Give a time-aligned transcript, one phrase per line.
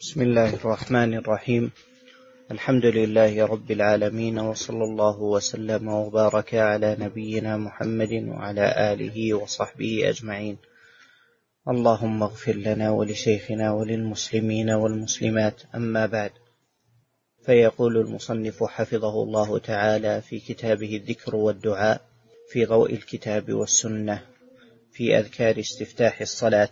[0.00, 1.70] بسم الله الرحمن الرحيم.
[2.50, 10.56] الحمد لله رب العالمين وصلى الله وسلم وبارك على نبينا محمد وعلى آله وصحبه أجمعين.
[11.68, 15.62] اللهم اغفر لنا ولشيخنا وللمسلمين والمسلمات.
[15.74, 16.32] أما بعد
[17.46, 22.00] فيقول المصنف حفظه الله تعالى في كتابه الذكر والدعاء
[22.48, 24.22] في ضوء الكتاب والسنة
[24.92, 26.70] في أذكار استفتاح الصلاة.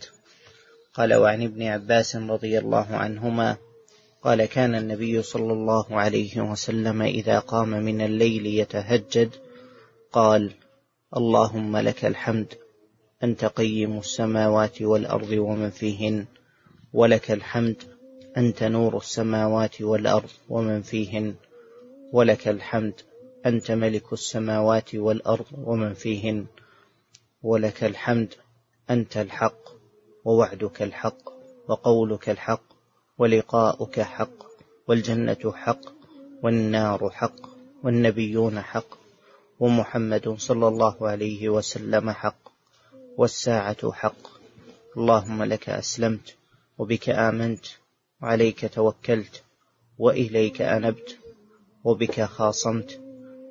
[0.95, 3.57] قال وعن ابن عباس رضي الله عنهما
[4.23, 9.31] قال كان النبي صلى الله عليه وسلم إذا قام من الليل يتهجد
[10.13, 10.53] قال
[11.17, 12.55] اللهم لك الحمد
[13.23, 16.27] أنت قيم السماوات والأرض ومن فيهن
[16.93, 17.83] ولك الحمد
[18.37, 21.35] أنت نور السماوات والأرض ومن فيهن
[22.13, 22.95] ولك الحمد
[23.47, 26.47] أنت ملك السماوات والأرض ومن فيهن
[27.43, 28.35] ولك الحمد
[28.91, 29.68] أنت الحق.
[30.29, 31.23] ووعدك الحق
[31.69, 32.63] وقولك الحق
[33.19, 34.39] ولقاؤك حق
[34.89, 35.81] والجنة حق
[36.43, 37.41] والنار حق
[37.83, 38.91] والنبيون حق
[39.61, 42.43] ومحمد صلى الله عليه وسلم حق
[43.17, 44.23] والساعة حق.
[44.97, 46.35] اللهم لك أسلمت
[46.79, 47.67] وبك آمنت
[48.23, 49.43] وعليك توكلت
[49.99, 51.17] وإليك أنبت
[51.85, 53.01] وبك خاصمت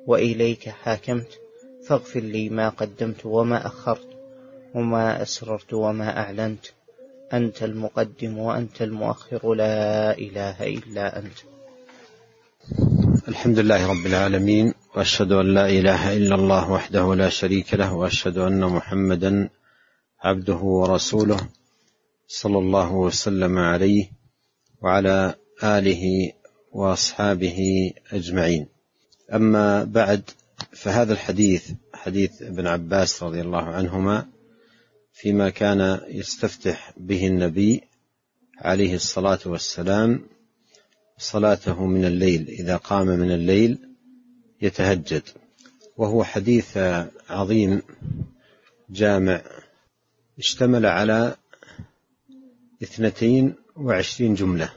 [0.06, 1.40] وإليك حاكمت
[1.86, 4.07] فاغفر لي ما قدمت وما أخرت.
[4.74, 6.66] وما أسررت وما أعلنت.
[7.32, 11.38] أنت المقدم وأنت المؤخر لا إله إلا أنت.
[13.28, 18.38] الحمد لله رب العالمين وأشهد أن لا إله إلا الله وحده لا شريك له وأشهد
[18.38, 19.48] أن محمدا
[20.20, 21.40] عبده ورسوله
[22.28, 24.10] صلى الله وسلم عليه
[24.82, 26.32] وعلى آله
[26.72, 28.66] وأصحابه أجمعين.
[29.32, 30.30] أما بعد
[30.72, 34.26] فهذا الحديث حديث ابن عباس رضي الله عنهما
[35.18, 37.82] فيما كان يستفتح به النبي
[38.58, 40.26] عليه الصلاة والسلام
[41.18, 43.78] صلاته من الليل إذا قام من الليل
[44.62, 45.22] يتهجد.
[45.96, 46.76] وهو حديث
[47.30, 47.82] عظيم
[48.90, 49.42] جامع
[50.38, 51.36] اشتمل على
[52.82, 54.72] اثنتين وعشرين جملة.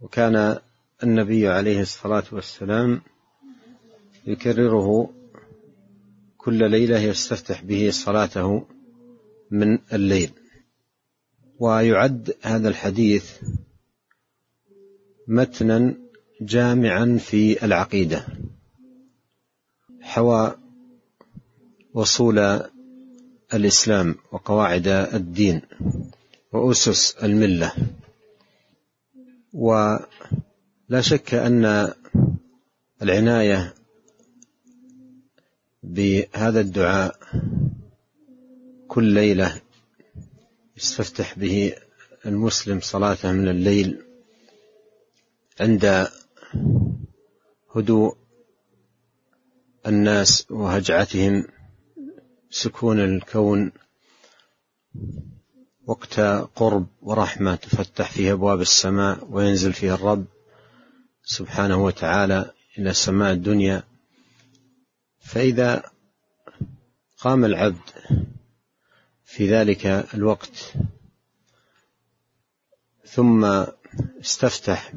[0.00, 0.58] وكان
[1.02, 3.02] النبي عليه الصلاة والسلام
[4.26, 5.10] يكرره
[6.36, 8.77] كل ليلة يستفتح به صلاته
[9.50, 10.30] من الليل.
[11.58, 13.32] ويعد هذا الحديث
[15.28, 15.94] متنا
[16.40, 18.26] جامعا في العقيدة.
[20.00, 20.56] حوى
[21.94, 22.62] وصول
[23.54, 25.62] الإسلام وقواعد الدين
[26.52, 27.72] وأسس الملة.
[29.52, 31.92] ولا شك أن
[33.02, 33.74] العناية
[35.82, 37.16] بهذا الدعاء
[38.98, 39.60] كل ليلة
[40.76, 41.74] يستفتح به
[42.26, 44.02] المسلم صلاته من الليل
[45.60, 46.08] عند
[47.74, 48.16] هدوء
[49.86, 51.44] الناس وهجعتهم
[52.50, 53.72] سكون الكون
[55.86, 56.20] وقت
[56.54, 60.24] قرب ورحمة تفتح فيه أبواب السماء وينزل فيه الرب
[61.24, 63.82] سبحانه وتعالى إلى سماء الدنيا.
[65.20, 65.82] فإذا
[67.18, 67.90] قام العبد
[69.38, 70.72] في ذلك الوقت.
[73.04, 73.64] ثم
[74.20, 74.92] استفتح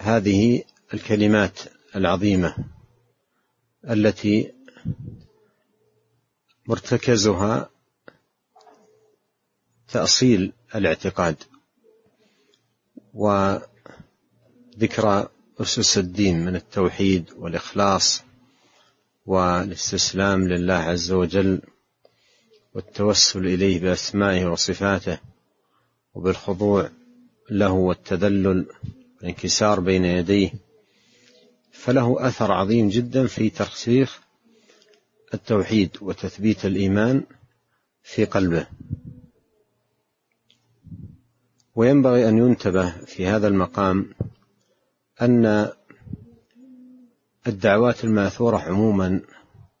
[0.00, 0.64] بهذه
[0.94, 1.58] الكلمات
[1.96, 2.56] العظيمة
[3.90, 4.52] التي
[6.66, 7.70] مرتكزها
[9.88, 11.36] تأصيل الاعتقاد
[13.14, 13.68] وذكرى
[15.60, 18.22] أسس الدين من التوحيد والإخلاص
[19.26, 21.62] والاستسلام لله عز وجل.
[22.74, 25.18] والتوسل إليه بأسمائه وصفاته
[26.14, 26.90] وبالخضوع
[27.50, 28.66] له والتذلل
[29.16, 30.52] والانكسار بين يديه
[31.72, 34.20] فله أثر عظيم جدا في ترسيخ
[35.34, 37.24] التوحيد وتثبيت الإيمان
[38.02, 38.66] في قلبه.
[41.74, 44.14] وينبغي أن ينتبه في هذا المقام
[45.22, 45.72] أن
[47.46, 49.20] الدعوات الماثورة عموما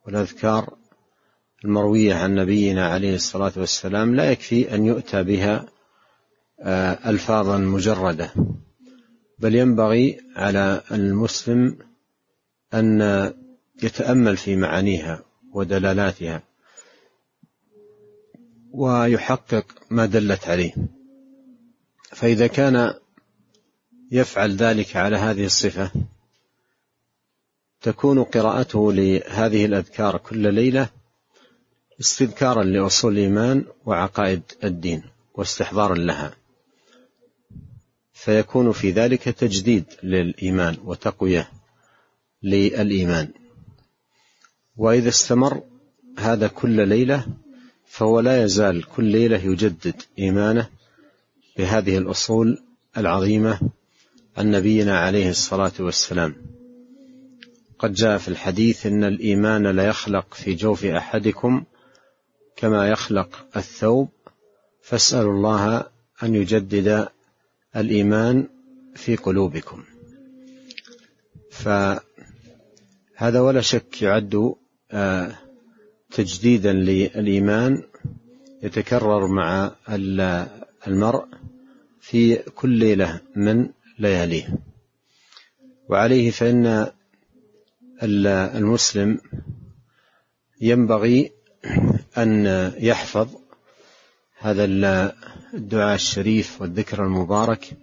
[0.06, 0.81] والأذكار
[1.64, 5.66] المروية عن نبينا عليه الصلاة والسلام لا يكفي أن يؤتى بها
[6.60, 8.30] آه، ألفاظا مجردة.
[9.38, 11.78] بل ينبغي على المسلم
[12.74, 13.00] أن
[13.82, 15.22] يتأمل في معانيها
[15.52, 16.42] ودلالاتها
[18.72, 20.74] ويحقق ما دلت عليه.
[22.12, 22.94] فإذا كان
[24.10, 25.90] يفعل ذلك على هذه الصفة
[27.80, 30.88] تكون قراءته لهذه الأذكار كل ليلة
[32.02, 35.02] استذكارا لأصول الإيمان وعقائد الدين
[35.34, 36.34] واستحضارا لها.
[38.12, 41.48] فيكون في ذلك تجديد للإيمان وتقوية
[42.42, 43.28] للإيمان.
[44.76, 45.62] وإذا استمر
[46.18, 47.26] هذا كل ليلة
[47.86, 50.68] فهو لا يزال كل ليلة يجدد إيمانه
[51.56, 52.58] بهذه الأصول
[52.96, 53.60] العظيمة
[54.36, 56.36] عن نبينا عليه الصلاة والسلام.
[57.78, 61.64] قد جاء في الحديث إن الإيمان ليخلق في جوف أحدكم
[62.62, 64.08] كما يخلق الثوب
[64.82, 65.86] فاسألوا الله
[66.22, 67.08] أن يجدد
[67.76, 68.48] الإيمان
[68.94, 69.84] في قلوبكم.
[71.50, 72.00] فهذا
[73.40, 74.54] ولا شك يعد
[74.92, 75.38] آه،
[76.10, 77.82] تجديدا للإيمان
[78.62, 79.72] يتكرر مع
[80.86, 81.26] المرء
[82.00, 83.68] في كل ليلة من
[83.98, 84.58] لياليه.
[85.88, 86.86] وعليه فإن
[88.02, 89.20] المسلم
[90.60, 91.32] ينبغي
[92.18, 92.46] أن
[92.78, 93.28] يحفظ
[94.38, 94.64] هذا
[95.54, 97.76] الدعاء الشريف والذكر المبارك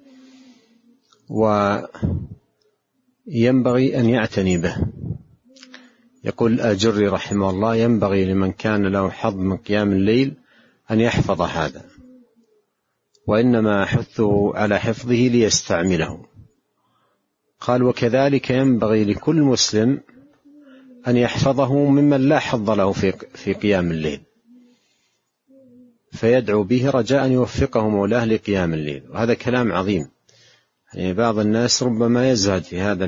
[3.27, 4.75] وينبغي أن يعتني به.
[6.23, 10.33] يقول الآجري رحمه الله ينبغي لمن كان له حظ من قيام الليل
[10.91, 11.85] أن يحفظ هذا
[13.27, 16.25] وإنما حثه على حفظه ليستعمله.
[17.59, 20.01] قال وكذلك ينبغي لكل مسلم
[21.07, 24.21] أن يحفظه ممن لا حظ له في في قيام الليل.
[26.11, 29.03] فيدعو به رجاء أن يوفقه مولاه لقيام الليل.
[29.09, 30.09] وهذا كلام عظيم.
[30.93, 33.05] يعني بعض الناس ربما يزهد في هذا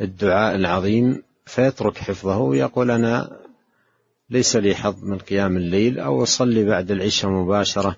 [0.00, 3.40] الدعاء العظيم فيترك حفظه ويقول أنا
[4.30, 7.96] ليس لي حظ من قيام الليل أو أصلي بعد العشاء مباشرة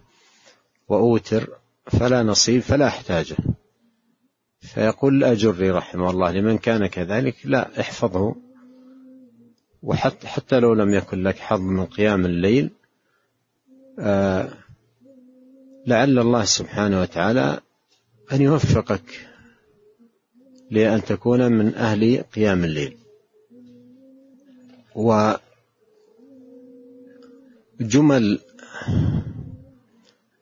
[0.89, 1.49] وأوتر
[1.87, 3.37] فلا نصيب فلا أحتاجه.
[4.61, 8.37] فيقول الأجري رحمه الله لمن كان كذلك لا احفظه.
[9.83, 12.71] وحتى حتى لو لم يكن لك حظ من قيام الليل
[13.99, 14.49] آه
[15.87, 17.61] لعل الله سبحانه وتعالى
[18.33, 19.29] أن يوفقك
[20.71, 22.97] لأن تكون من أهل قيام الليل.
[27.81, 28.41] وجمل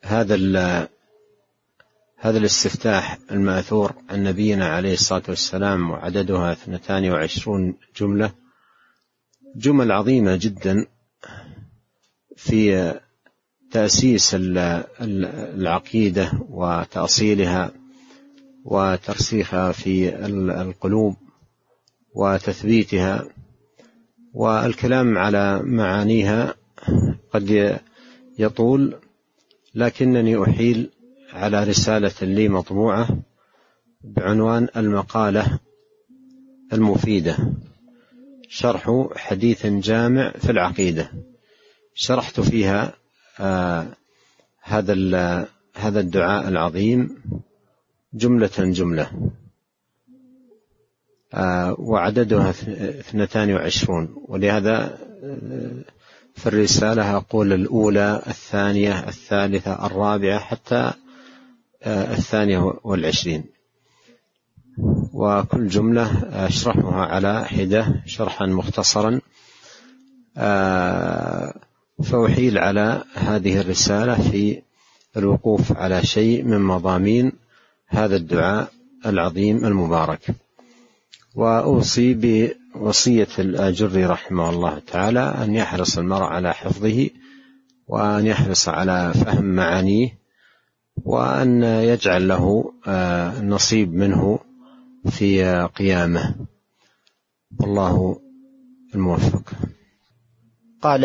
[0.02, 0.88] هذا
[2.16, 8.32] هذا الاستفتاح المأثور عن نبينا عليه الصلاة والسلام وعددها اثنتان وعشرون جملة
[9.56, 10.86] جمل عظيمة جدا
[12.36, 12.94] في
[13.70, 14.36] تأسيس
[15.00, 17.72] العقيدة وتأصيلها
[18.64, 21.16] وترسيخها في القلوب
[22.14, 23.24] وتثبيتها
[24.34, 26.54] والكلام على معانيها
[27.32, 27.78] قد
[28.38, 28.94] يطول
[29.74, 30.90] لكنني أحيل
[31.32, 33.08] على رسالة لي مطبوعة
[34.04, 35.58] بعنوان المقالة
[36.72, 37.36] المفيدة.
[38.52, 41.12] شرح حديث جامع في العقيدة.
[41.94, 42.92] شرحت فيها
[43.40, 43.86] آه
[44.62, 47.22] هذا هذا الدعاء العظيم
[48.14, 49.30] جملة جملة.
[51.34, 54.14] آه، وعددها اثنتان وعشرون.
[54.28, 55.84] ولهذا آه،
[56.34, 60.92] في الرسالة أقول الأولى الثانية الثالثة الرابعة حتى
[61.86, 63.44] الثانية والعشرين.
[65.12, 69.20] وكل جملة أشرحها على حدة شرحا مختصرا.
[72.02, 74.62] فأحيل على هذه الرسالة في
[75.16, 77.32] الوقوف على شيء من مضامين
[77.86, 78.72] هذا الدعاء
[79.06, 80.34] العظيم المبارك.
[81.34, 82.14] وأوصي
[82.74, 87.10] بوصية الآجري رحمه الله تعالى أن يحرص المرء على حفظه
[87.88, 90.18] وأن يحرص على فهم معانيه
[91.04, 94.38] وأن يجعل له آه، نصيب منه
[95.08, 96.34] في قيامه.
[97.60, 98.20] والله
[98.94, 99.52] الموفق.
[100.82, 101.04] قال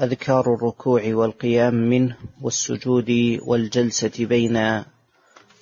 [0.00, 4.84] أذكار الركوع والقيام منه والسجود والجلسة بين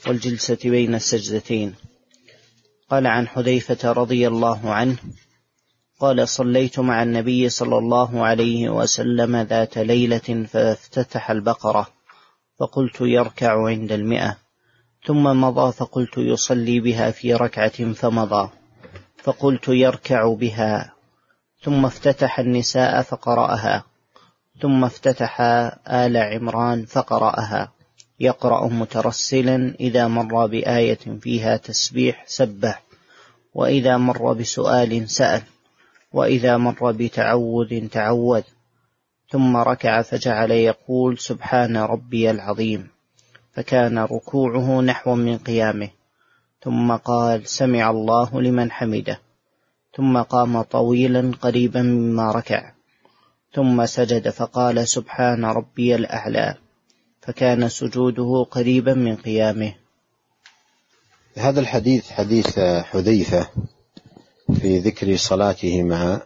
[0.07, 1.75] والجلسة بين السجدتين.
[2.91, 4.97] قال عن حذيفة رضي الله عنه
[6.01, 11.89] قال صليت مع النبي صلى الله عليه وسلم ذات ليلة فافتتح البقرة
[12.61, 14.44] فقلت يركع عند المئة.
[15.07, 18.51] ثم مضى فقلت يصلي بها في ركعة فمضى.
[19.23, 20.93] فقلت يركع بها.
[21.63, 23.85] ثم افتتح النساء فقرأها.
[24.61, 25.41] ثم افتتح
[25.89, 27.73] آل عمران فقرأها.
[28.21, 32.83] يقرأ مترسلا إذا مر بآية فيها تسبيح سبح.
[33.55, 35.43] وإذا مر بسؤال سأل.
[36.13, 38.43] وإذا مر بتعوذ تعوذ
[39.31, 42.94] ثم ركع فجعل يقول سبحان ربي العظيم.
[43.55, 45.89] فكان ركوعه نحو من قيامه.
[46.63, 49.21] ثم قال سمع الله لمن حمده.
[49.97, 52.73] ثم قام طويلا قريبا مما ركع.
[53.55, 56.55] ثم سجد فقال سبحان ربي الأعلى.
[57.23, 59.75] فكان سجوده قريبا من قيامه.
[61.37, 63.49] هذا الحديث حديث حذيفة
[64.61, 66.21] في ذكر صلاته مع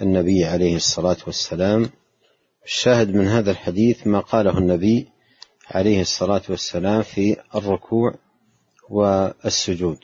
[0.00, 1.90] النبي عليه الصلاة والسلام.
[2.64, 5.15] الشاهد من هذا الحديث ما قاله النبي
[5.70, 8.14] عليه الصلاة والسلام في الركوع
[8.90, 9.98] والسجود.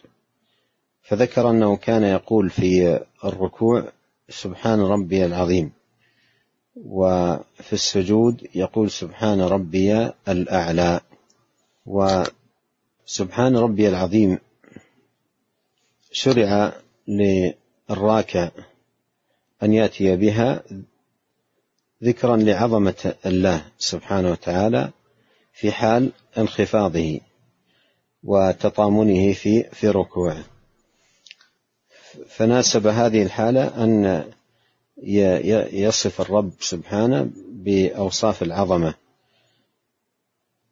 [1.02, 3.92] فذكر أنه كان يقول في الركوع
[4.28, 5.72] سبحان ربي العظيم.
[6.76, 11.00] وفي السجود يقول سبحان ربي الأعلى.
[11.86, 14.38] وسبحان ربي العظيم
[16.12, 16.72] شرع
[17.08, 18.50] للراكع
[19.62, 20.62] أن يأتي بها
[22.04, 24.90] ذكرا لعظمة الله سبحانه وتعالى
[25.52, 27.20] في حال انخفاضه
[28.22, 30.44] وتطامنه في في ركوعه.
[32.28, 34.24] فناسب هذه الحالة أن
[35.72, 38.94] يصف الرب سبحانه بأوصاف العظمة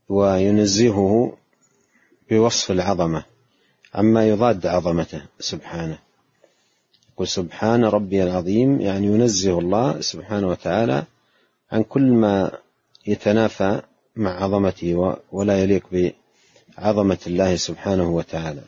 [0.08, 1.36] وينزهه
[2.30, 3.24] بوصف العظمة
[3.94, 5.98] عما يضاد عظمته سبحانه.
[7.12, 11.04] يقول سبحان ربي العظيم يعني ينزه الله سبحانه وتعالى
[11.72, 12.58] عن كل ما
[13.06, 13.82] يتنافى
[14.16, 16.12] مع عظمته ولا يليق
[16.78, 18.62] بعظمة الله سبحانه وتعالى.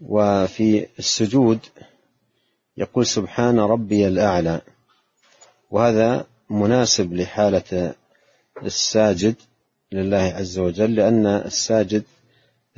[0.00, 1.58] وفي السجود
[2.76, 4.60] يقول سبحان ربي الأعلى.
[5.70, 7.94] وهذا مناسب لحالة
[8.62, 9.34] الساجد
[9.92, 12.04] لله عز وجل لأن الساجد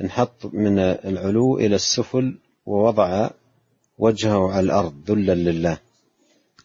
[0.01, 3.29] انحط من العلو إلى السفل ووضع
[3.97, 5.77] وجهه على الأرض ذلا لله.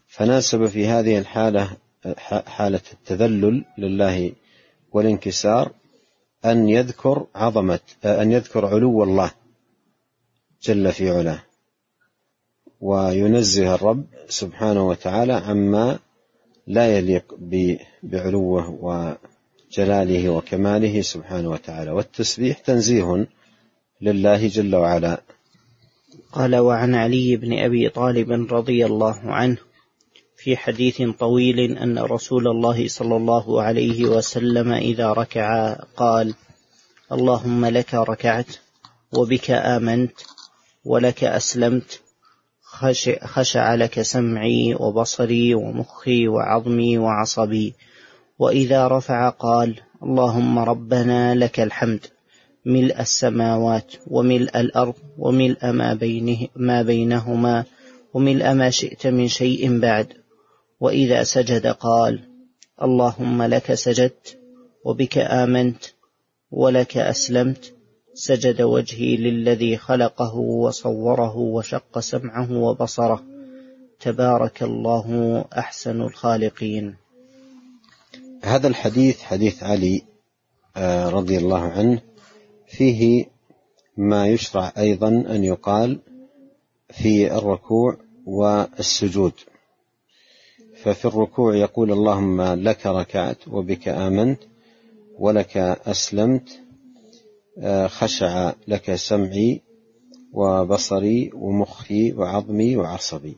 [0.07, 1.77] فناسب في هذه الحالة
[2.47, 4.31] حالة التذلل لله
[4.91, 5.71] والانكسار
[6.45, 9.31] أن يذكر عظمة أن يذكر علو الله
[10.63, 11.43] جل في علاه.
[12.81, 15.99] وينزه الرب سبحانه وتعالى عما
[16.67, 17.35] لا يليق
[18.03, 21.91] بعلوه وجلاله وكماله سبحانه وتعالى.
[21.91, 23.27] والتسبيح تنزيه
[24.01, 25.21] لله جل وعلا.
[26.31, 29.57] قال وعن علي بن أبي طالب رضي الله عنه
[30.43, 36.33] في حديث طويل أن رسول الله صلى الله عليه وسلم إذا ركع قال
[37.11, 38.55] اللهم لك ركعت
[39.13, 40.11] وبك آمنت
[40.85, 42.01] ولك أسلمت
[43.23, 47.73] خشع لك سمعي وبصري ومخي وعظمي وعصبي.
[48.39, 52.05] وإذا رفع قال اللهم ربنا لك الحمد
[52.65, 57.65] ملء السماوات وملء الأرض وملء ما, بينه ما بينهما
[58.13, 60.13] وملء ما شئت من شيء بعد.
[60.79, 62.19] وإذا سجد قال
[62.81, 64.37] اللهم لك سجدت
[64.85, 65.85] وبك آمنت
[66.51, 67.73] ولك أسلمت
[68.13, 73.23] سجد وجهي للذي خلقه وصوره وشق سمعه وبصره
[73.99, 76.95] تبارك الله أحسن الخالقين.
[78.43, 80.01] هذا الحديث حديث علي
[80.77, 82.01] آه، رضي الله عنه
[82.67, 83.25] فيه
[83.97, 85.99] ما يشرع أيضا أن يقال
[86.89, 89.33] في الركوع والسجود.
[90.83, 94.39] ففي الركوع يقول اللهم لك ركعت وبك آمنت
[95.19, 96.59] ولك أسلمت
[97.85, 99.61] خشع لك سمعي
[100.33, 103.37] وبصري ومخي وعظمي وعصبي.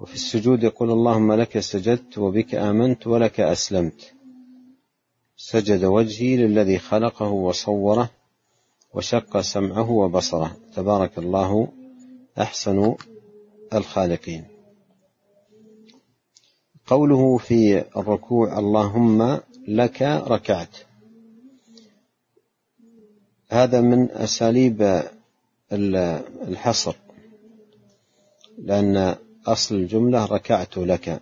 [0.00, 4.12] وفي السجود يقول اللهم لك سجدت وبك آمنت ولك أسلمت.
[5.36, 8.10] سجد وجهي للذي خلقه وصوره
[8.94, 10.56] وشق سمعه وبصره.
[10.76, 11.68] تبارك الله
[12.38, 12.94] أحسن
[13.74, 14.53] الخالقين.
[16.86, 20.76] قوله في الركوع اللهم لك ركعت.
[23.48, 25.02] هذا من أساليب
[25.72, 26.96] الحصر
[28.58, 29.14] لأن
[29.46, 31.20] أصل الجملة ركعت لك.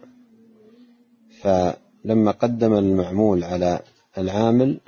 [1.41, 3.81] فلما قدم المعمول على
[4.19, 4.81] العامل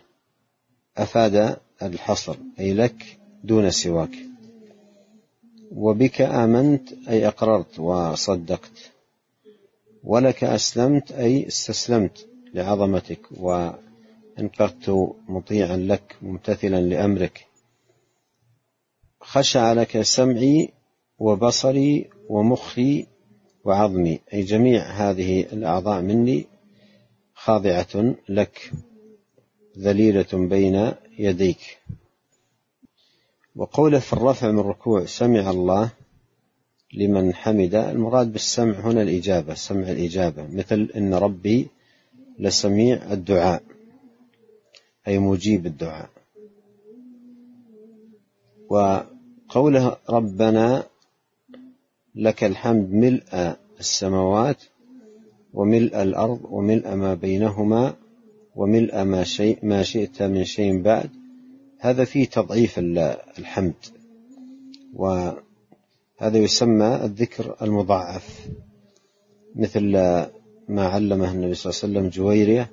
[0.97, 4.17] أفاد الحصر أي لك دون سواك.
[5.73, 8.94] وبك آمنت أي أقررت وصدقت.
[10.05, 13.71] ولك أسلمت أي استسلمت لعظمتك و
[14.39, 17.47] انقدت مطيعا لك ممتثلا لأمرك.
[19.21, 20.69] خشع لك سمعي
[21.19, 23.07] وبصري ومخي
[23.65, 26.47] وعظمي أي جميع هذه الأعضاء مني
[27.35, 28.71] خاضعة لك
[29.79, 31.79] ذليلة بين يديك.
[33.57, 35.91] وقوله في الرفع من الركوع سمع الله
[36.95, 37.75] لمن حمد.
[37.75, 40.47] المراد بالسمع هنا الإجابة سمع الإجابة.
[40.53, 41.69] مثل إن ربي
[42.39, 43.63] لسميع الدعاء
[45.09, 46.11] أي مجيب الدعاء.
[48.69, 50.85] وقوله ربنا
[52.15, 54.63] لك الحمد ملء السماوات
[55.55, 57.95] وملء الأرض وملء ما بينهما
[58.57, 61.11] وملء ما, شيء ما شئت من شيء بعد.
[61.79, 63.75] هذا فيه تضعيف الحمد.
[66.21, 68.49] وهذا يسمى الذكر المضاعف
[69.55, 69.93] مثل
[70.69, 72.71] ما علمه النبي صلى الله عليه وسلم جويرية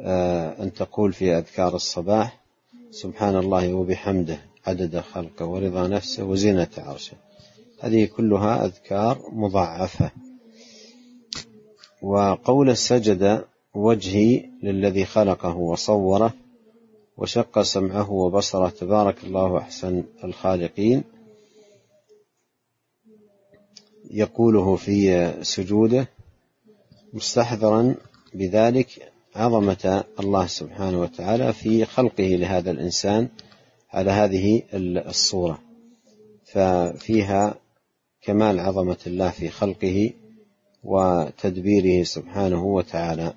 [0.00, 2.40] آه، أن تقول في أذكار الصباح
[2.90, 7.16] سبحان الله وبحمده عدد خلقه ورضا نفسه وزينة عرشه.
[7.80, 10.10] هذه كلها أذكار مضاعفة.
[12.02, 16.34] وقول سجد وجهي للذي خلقه وصوره
[17.16, 21.04] وشق سمعه وبصره تبارك الله أحسن الخالقين.
[24.12, 26.08] يقوله في سجوده
[27.12, 27.94] مستحضرا
[28.34, 33.28] بذلك عظمة الله سبحانه وتعالى في خلقه لهذا الإنسان
[33.92, 35.58] على هذه الصورة.
[36.44, 37.54] ففيها
[38.22, 40.10] كمال عظمة الله في خلقه
[40.84, 43.34] وتدبيره سبحانه وتعالى.